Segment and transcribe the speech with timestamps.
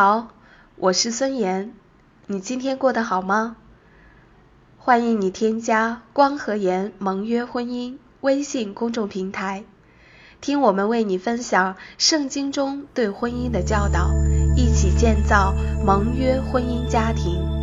[0.00, 0.28] 好，
[0.76, 1.72] 我是孙岩，
[2.28, 3.56] 你今天过得好吗？
[4.78, 9.64] 欢迎你添加光和颜盟约婚姻微信公众平台，
[10.40, 14.12] 听我们为你分享圣经中对婚姻的教导，
[14.54, 15.52] 一起建造
[15.84, 17.57] 盟约婚姻家庭。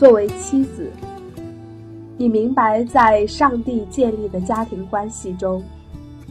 [0.00, 0.90] 作为妻子，
[2.16, 5.62] 你明白在上帝建立的家庭关系中，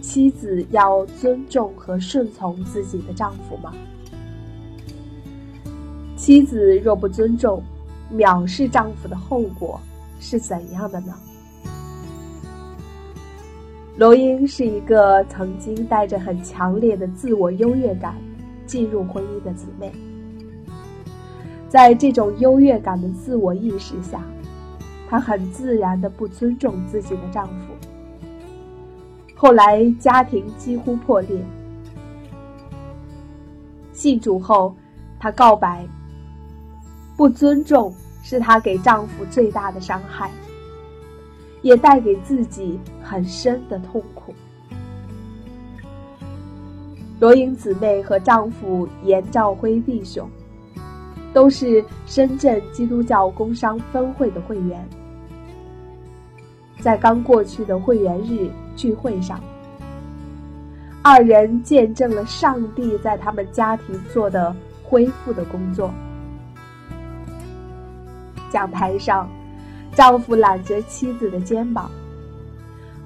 [0.02, 3.72] 妻子要尊重和顺从自己的丈夫吗？
[6.16, 7.62] 妻子若不尊重、
[8.12, 9.80] 藐视丈夫的后果
[10.20, 11.14] 是怎样的呢？
[13.98, 18.16] 罗英是一个曾经带着很强烈的自我优越感
[18.66, 19.94] 进入婚姻的姊妹。
[21.70, 24.20] 在这种优越感的自我意识下，
[25.08, 27.74] 她很自然的不尊重自己的丈夫。
[29.36, 31.40] 后来家庭几乎破裂。
[33.94, 34.76] 信主后，
[35.20, 35.86] 她告白：
[37.16, 40.32] 不尊重是她给丈夫最大的伤害，
[41.62, 44.34] 也带给自己很深的痛苦。
[47.20, 50.28] 罗英姊妹和丈夫严兆辉弟兄。
[51.34, 54.84] 都是深圳基督教工商分会的会员，
[56.80, 59.40] 在刚过去的会员日聚会上，
[61.04, 65.92] 二人见证了上帝在他们家庭做的恢复的工作。
[68.50, 69.30] 讲台上，
[69.94, 71.92] 丈夫揽着妻子的肩膀，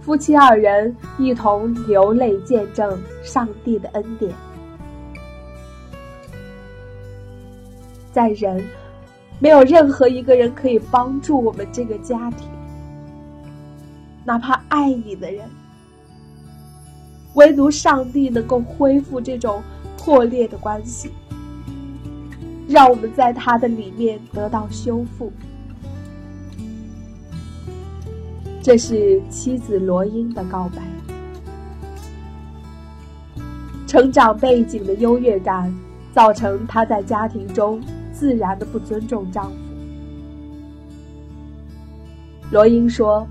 [0.02, 4.34] 夫妻二人一同流泪见证上帝的恩典。
[8.14, 8.64] 在人，
[9.40, 12.48] 没有任何一个人可以帮助我们这个家庭，
[14.24, 15.50] 哪怕爱你的人，
[17.34, 19.64] 唯独上帝能够恢复这种
[19.98, 21.12] 破裂的关系，
[22.68, 25.32] 让我们在他的里面得到修复。
[28.62, 30.84] 这是妻子罗英的告白。
[33.88, 35.74] 成长背景的优越感，
[36.14, 37.82] 造成他在家庭中。
[38.14, 39.58] 自然的不尊重丈夫。
[42.52, 43.28] 罗英说：“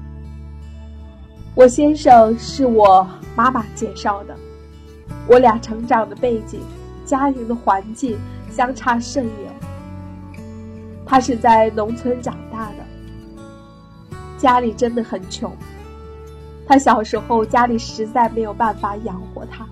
[1.54, 3.06] 我先生是我
[3.36, 4.36] 妈妈介绍的，
[5.28, 6.60] 我俩成长的背景、
[7.04, 8.18] 家庭的环境
[8.50, 9.52] 相差甚远。
[11.06, 15.54] 他是在农村长大的，家里真的很穷。
[16.66, 19.64] 他小时候家里实在没有办法养活他，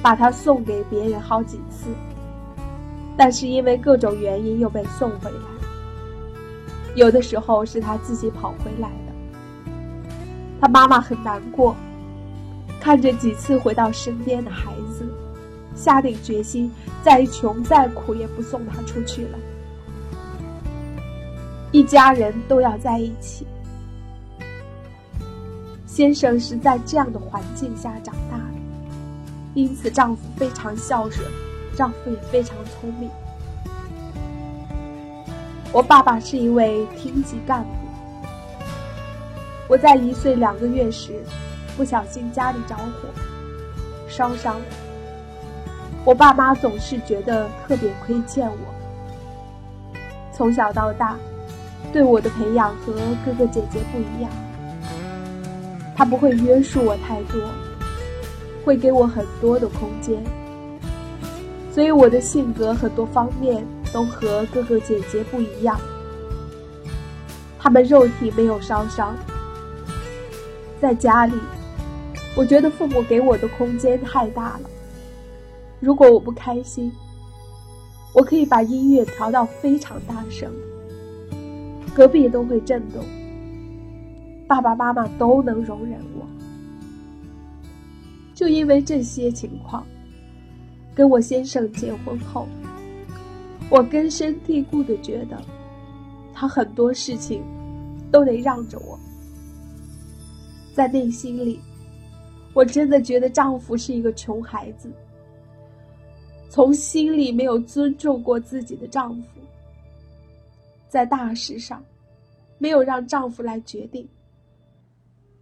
[0.00, 1.88] 把他送给别人好几次。”
[3.16, 5.38] 但是因为各种原因又被送回来，
[6.96, 9.12] 有的时候是他自己跑回来的。
[10.60, 11.76] 他妈妈很难过，
[12.80, 15.06] 看着几次回到身边的孩子，
[15.74, 16.70] 下定决心
[17.02, 19.38] 再穷再苦也不送他出去了。
[21.70, 23.46] 一家人都要在一起。
[25.86, 28.54] 先生是在这样的环境下长大的，
[29.54, 31.24] 因此丈夫非常孝顺。
[31.74, 33.10] 丈夫也非常聪明。
[35.72, 37.70] 我爸爸是一位厅级干部。
[39.66, 41.22] 我在一岁两个月时，
[41.76, 43.08] 不小心家里着火，
[44.08, 44.60] 烧伤。
[46.04, 49.94] 我爸妈总是觉得特别亏欠我。
[50.32, 51.16] 从小到大，
[51.92, 52.92] 对我的培养和
[53.24, 54.30] 哥哥姐姐不一样。
[55.96, 57.40] 他不会约束我太多，
[58.64, 60.22] 会给我很多的空间。
[61.74, 65.76] 所以我的性格很多方面都和哥哥姐姐不一样。
[67.58, 69.12] 他们肉体没有烧伤，
[70.80, 71.34] 在家里，
[72.36, 74.70] 我觉得父母给我的空间太大了。
[75.80, 76.92] 如果我不开心，
[78.14, 80.48] 我可以把音乐调到非常大声，
[81.92, 83.04] 隔壁都会震动。
[84.46, 86.24] 爸爸妈妈都能容忍我。
[88.32, 89.84] 就因为这些情况，
[90.94, 92.46] 跟我先生结婚后，
[93.68, 95.40] 我根深蒂固的觉得，
[96.32, 97.42] 他很多事情
[98.12, 98.98] 都得让着我。
[100.72, 101.60] 在内心里，
[102.52, 104.90] 我真的觉得丈夫是一个穷孩子，
[106.48, 109.40] 从心里没有尊重过自己的丈夫，
[110.88, 111.82] 在大事上
[112.58, 114.08] 没有让丈夫来决定。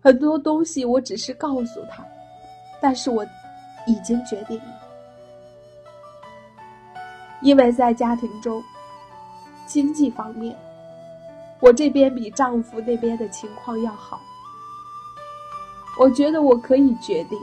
[0.01, 2.05] 很多东西我只是告诉他，
[2.81, 3.25] 但是我
[3.87, 4.72] 已经决定了，
[7.43, 8.63] 因为在家庭中，
[9.67, 10.57] 经济方面，
[11.61, 14.21] 我这边比丈夫那边的情况要好。
[15.99, 17.39] 我觉得我可以决定，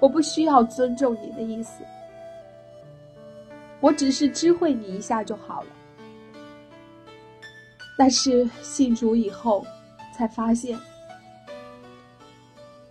[0.00, 1.82] 我不需要尊重你的意思，
[3.80, 5.68] 我只是知会你一下就好了。
[7.96, 9.64] 但是信主以后，
[10.12, 10.78] 才发现，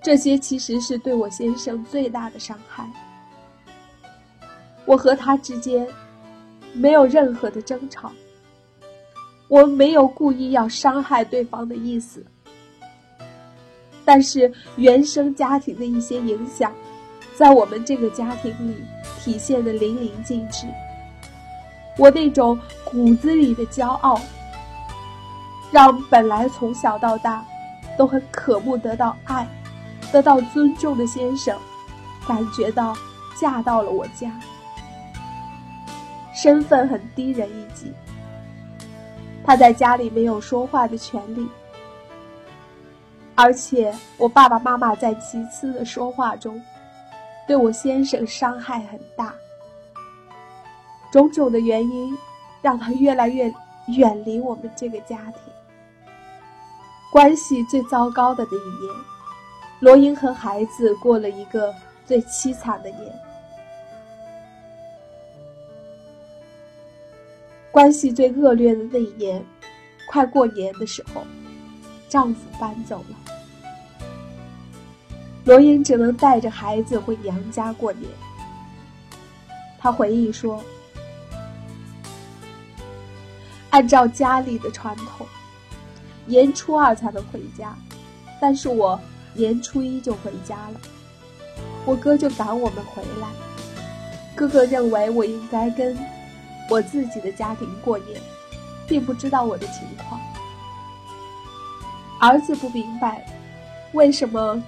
[0.01, 2.89] 这些其实是对我先生最大的伤害。
[4.87, 5.85] 我和他之间
[6.73, 8.11] 没有任何的争吵，
[9.49, 12.25] 我没有故意要伤害对方的意思。
[14.05, 16.73] 但是原生家庭的一些影响，
[17.35, 18.75] 在我们这个家庭里
[19.19, 20.65] 体现的淋漓尽致。
[21.97, 24.21] 我那种骨子里的骄傲，
[25.69, 27.45] 让本来从小到大
[27.97, 29.45] 都很渴慕得到爱、
[30.13, 31.57] 得到尊重的先生，
[32.25, 32.95] 感觉到
[33.35, 34.31] 嫁到了我家，
[36.39, 37.91] 身份很低人一级。
[39.43, 41.49] 他在家里没有说话的权利。
[43.33, 46.61] 而且我爸爸妈妈在其次的说话中，
[47.47, 49.33] 对我先生伤害很大。
[51.11, 52.15] 种种的原因，
[52.61, 53.51] 让他越来越
[53.87, 55.41] 远离我们这个家庭。
[57.11, 58.95] 关系最糟糕的那一年，
[59.79, 61.73] 罗英和孩子过了一个
[62.05, 63.01] 最凄惨的年。
[67.77, 69.45] 关系最恶劣的那一年，
[70.09, 71.21] 快过年的时候。
[72.09, 73.15] 丈夫搬走了，
[75.45, 78.09] 罗英只能带着孩子回娘家过年。
[79.77, 80.63] 她回忆说
[83.69, 85.27] ：“按照家里的传统，
[86.25, 87.75] 年初二才能回家，
[88.41, 88.99] 但是我
[89.35, 90.81] 年初一就回家了。
[91.85, 93.27] 我哥就赶我们回来。
[94.35, 95.95] 哥哥认为我应该跟
[96.69, 98.21] 我自己的家庭过年，
[98.87, 100.19] 并不知道我的情况。”
[102.19, 103.25] 儿子不明白，
[103.93, 104.61] 为什么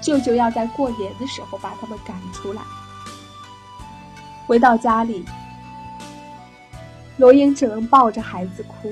[0.00, 2.62] 舅舅要在过年的时候把他们赶出来。
[4.46, 5.24] 回到家里，
[7.16, 8.90] 罗英只能抱着孩子哭。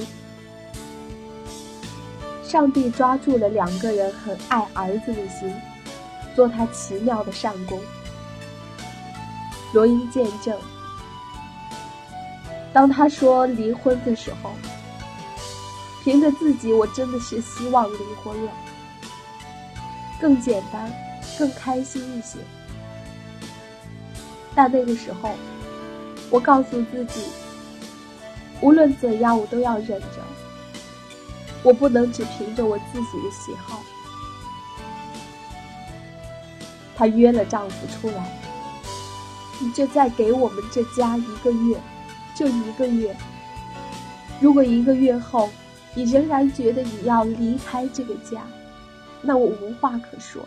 [2.42, 5.54] 上帝抓住了两个人很爱儿子的心，
[6.34, 7.78] 做他奇妙的善功。
[9.74, 10.58] 罗英见证，
[12.72, 14.50] 当他说离婚的时候。
[16.04, 18.50] 凭着自己，我真的是希望离婚了，
[20.20, 20.92] 更简单，
[21.38, 22.40] 更开心一些。
[24.52, 25.30] 但那个时候，
[26.28, 27.20] 我告诉自己，
[28.60, 30.18] 无论怎样，我都要忍着。
[31.62, 33.80] 我不能只凭着我自己的喜好。
[36.96, 38.42] 她约了丈夫出来，
[39.60, 41.80] 你就再给我们这家一个月，
[42.34, 43.14] 就一个月。
[44.40, 45.50] 如果一个月后，
[45.94, 48.42] 你仍然觉得你要离开这个家，
[49.20, 50.42] 那我无话可说。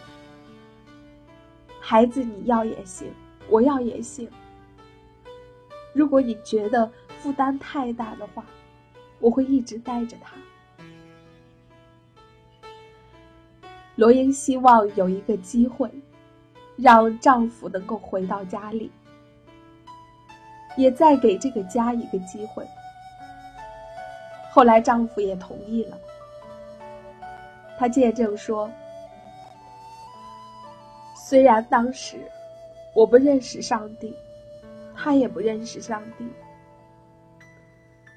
[1.80, 3.08] 孩子你要也行，
[3.48, 4.28] 我要也行。
[5.94, 8.44] 如果你觉得负担太大的话，
[9.20, 10.36] 我会一直带着他。
[13.96, 15.90] 罗英希望有一个机会，
[16.76, 18.92] 让丈夫能够回到家里，
[20.78, 22.66] 也再给这个家一个机会。
[24.52, 25.98] 后来，丈夫也同意了。
[27.78, 28.72] 他见证说
[31.28, 32.18] ：“虽然当时
[32.94, 34.16] 我不认识上帝，
[34.96, 36.26] 他也不认识上帝，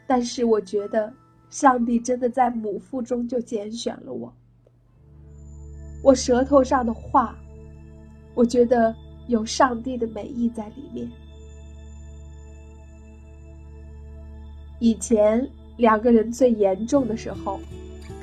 [0.06, 1.12] 但是我觉得
[1.50, 4.32] 上帝真的在母腹中就拣选了我。
[6.04, 7.36] 我舌头上的话，
[8.34, 8.94] 我觉得
[9.26, 11.10] 有上帝的美意在里面。
[14.78, 17.60] 以前。”两个人最严重的时候，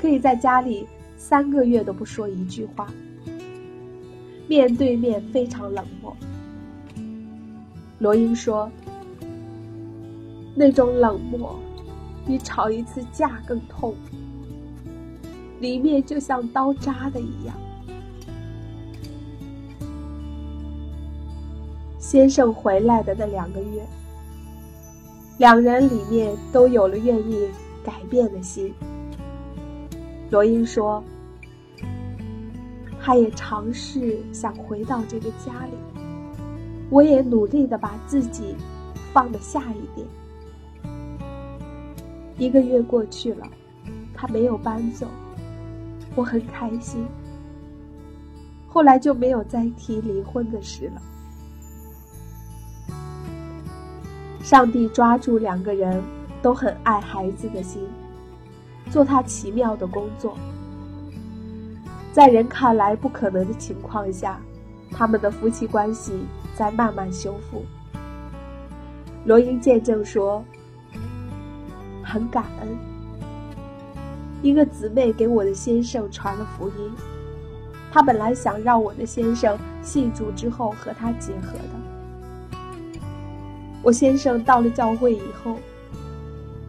[0.01, 0.85] 可以在家里
[1.15, 2.85] 三个月都不说一句话，
[4.49, 6.13] 面对面非常冷漠。
[7.99, 8.69] 罗英说
[10.53, 11.57] ：“那种冷漠，
[12.27, 13.95] 比吵一次架更痛。”
[15.61, 17.55] 里面就像刀扎的一样。
[21.99, 23.81] 先生回来的那两个月，
[25.37, 27.47] 两人里面都有了愿意
[27.83, 28.73] 改变的心。
[30.29, 31.03] 罗英说
[33.01, 35.73] ：“他也尝试想回到这个家里，
[36.89, 38.55] 我也努力的把自己
[39.13, 40.07] 放得下一点。”
[42.37, 43.47] 一个月过去了，
[44.13, 45.05] 他没有搬走，
[46.15, 47.05] 我很开心。
[48.67, 51.01] 后来就没有再提离婚的事了。
[54.45, 56.03] 上帝抓住两个人
[56.39, 57.81] 都很爱孩子的心，
[58.91, 60.37] 做他奇妙的工作。
[62.13, 64.39] 在人看来不可能的情况下，
[64.91, 67.65] 他们的夫妻关系在慢慢修复。
[69.25, 70.45] 罗英见证说。
[72.03, 72.77] 很感恩，
[74.43, 76.91] 一个姊妹给我的先生传了福音。
[77.91, 81.84] 他本来想让我的先生信主之后和他结合的。
[83.85, 85.55] 我先生到了教会以后，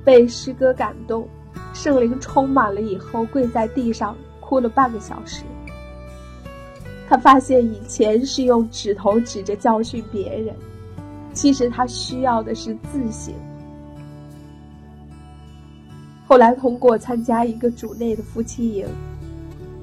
[0.04, 1.26] 被诗歌感动，
[1.72, 5.42] 圣灵充满了以后，跪在地上哭了半个小时。
[7.08, 10.54] 他发现以前是用指头指着教训别人，
[11.32, 13.32] 其实他需要的是自省。
[16.26, 18.86] 后来通过参加一个主内的夫妻营，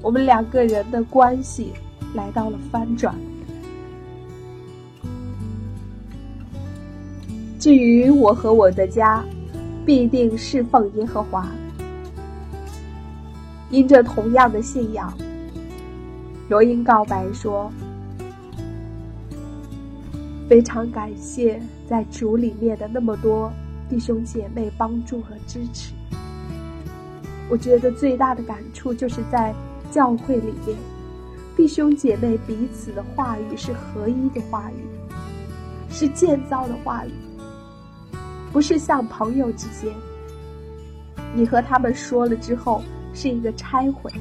[0.02, 1.72] 我们两个人的关系
[2.14, 3.12] 来到了翻转。
[7.64, 9.24] 至于我和我的家，
[9.86, 11.48] 必定侍奉耶和华。
[13.70, 15.10] 因着同样的信仰，
[16.50, 17.72] 罗英告白说
[20.46, 23.50] ：“非常感谢在主里面的那么多
[23.88, 25.94] 弟兄姐妹帮助和支持。”
[27.48, 29.54] 我觉得最大的感触就是在
[29.90, 30.76] 教会里面，
[31.56, 34.84] 弟兄姐妹彼此的话语是合一的话语，
[35.88, 37.10] 是建造的话语，
[38.54, 39.92] 不是像朋友之间，
[41.34, 42.80] 你和他们说了之后
[43.12, 44.12] 是一个拆毁。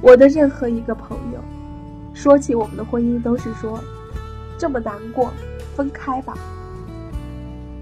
[0.00, 1.44] 我的任何一个朋友，
[2.14, 3.78] 说起我们的婚姻，都是说
[4.56, 5.30] 这么难过，
[5.76, 6.38] 分开吧。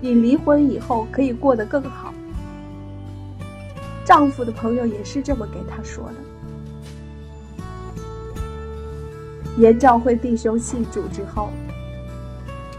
[0.00, 2.12] 你离婚以后可以过得更好。
[4.04, 6.14] 丈夫的朋友也是这么给他说的。
[9.58, 11.50] 严教会弟兄信主之后，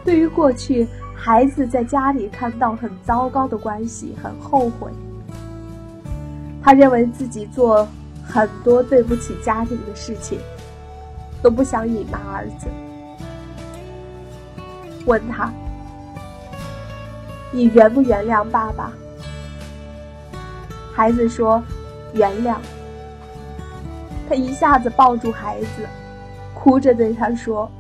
[0.04, 0.86] 对于过去
[1.20, 4.90] 孩子在家里看到很糟糕的关系，很后悔。
[6.64, 7.88] 他认为自己做
[8.24, 10.40] 很多对不起家庭的事情，
[11.42, 12.68] 都不想隐瞒儿子。
[15.06, 15.52] 问他
[17.52, 18.92] ：“你原不原谅爸爸？”
[20.94, 21.62] 孩子说
[22.14, 22.56] ：“原谅。”
[24.30, 25.88] 他一下子抱住孩子，
[26.54, 27.72] 哭着对他说：“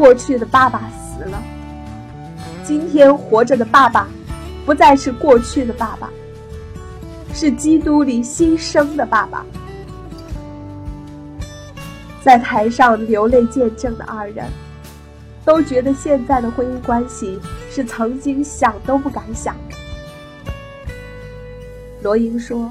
[0.00, 1.42] 过去的爸爸死了，
[2.64, 4.08] 今天活着的爸爸，
[4.64, 6.08] 不再是过去的爸爸，
[7.34, 9.44] 是基督里新生的爸爸。”
[12.24, 14.46] 在台上流泪见证的二人，
[15.44, 17.38] 都觉得现在的婚姻关系
[17.70, 19.76] 是曾经想都不敢想的。
[22.00, 22.70] 罗英说：“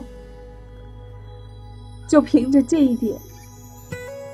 [2.09, 3.15] 就凭着这一点，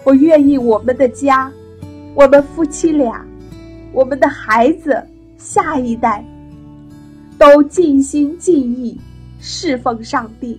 [0.06, 1.52] 我愿意我们的家，
[2.16, 3.26] 我们夫妻俩，
[3.92, 5.06] 我们的孩子，
[5.38, 6.24] 下一代，
[7.38, 8.98] 都尽心尽意
[9.42, 10.58] 侍奉上帝。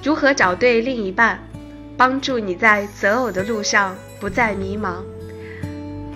[0.00, 1.40] 如何找对另一半，
[1.96, 5.02] 帮助你在择偶的路上不再迷茫？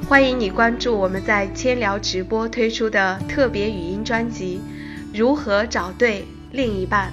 [0.09, 4.61] 欢迎你关注我们在千聊直播推出的特别语音专辑。”
[5.13, 7.13] 如何找对另一半？